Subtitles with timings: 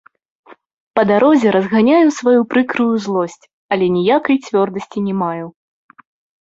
[0.99, 3.39] Па дарозе разганяю сваю прыкрую злосць,
[3.77, 5.45] але ніякай цвёрдасці не маю.